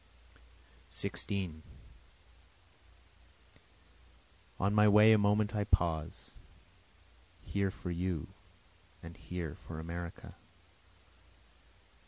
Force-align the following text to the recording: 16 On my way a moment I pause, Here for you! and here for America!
16 0.87 1.61
On 4.59 4.73
my 4.73 4.87
way 4.87 5.13
a 5.13 5.17
moment 5.19 5.53
I 5.55 5.63
pause, 5.63 6.31
Here 7.43 7.69
for 7.69 7.91
you! 7.91 8.29
and 9.03 9.15
here 9.15 9.53
for 9.53 9.79
America! 9.79 10.33